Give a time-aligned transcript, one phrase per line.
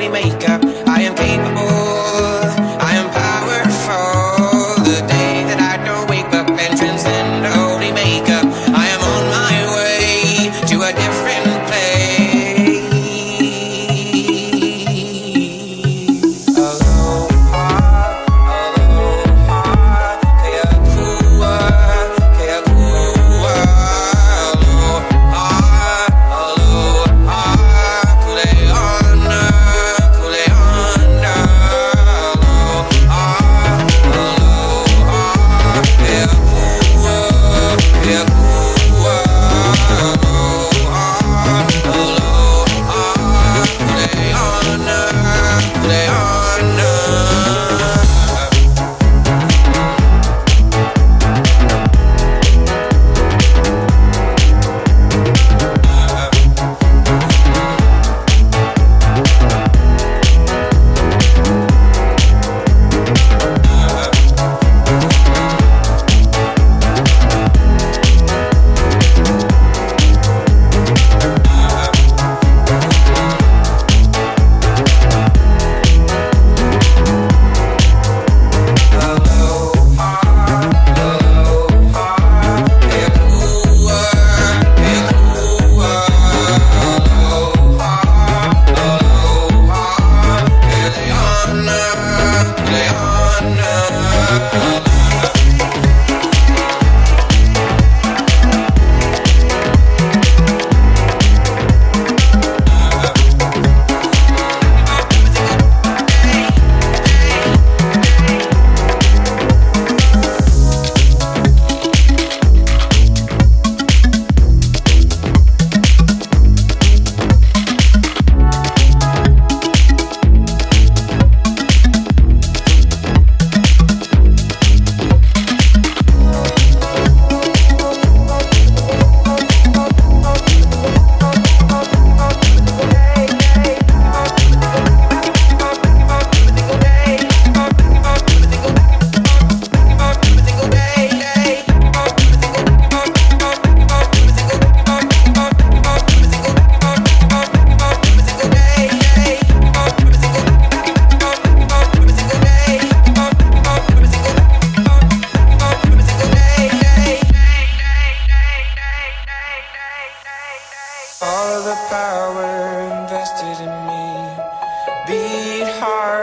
[0.00, 0.59] Jamaica.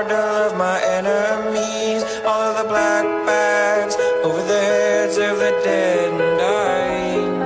[0.09, 2.03] Hard of my enemies.
[2.25, 7.37] All of the black bags over the heads of the dead and dying.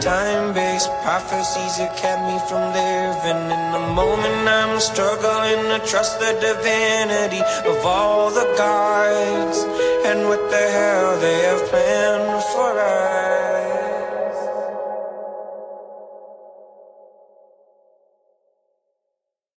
[0.00, 4.48] Time-based prophecies that kept me from living in the moment.
[4.48, 9.58] I'm struggling to trust the divinity of all the gods
[10.04, 12.33] and what the hell they have planned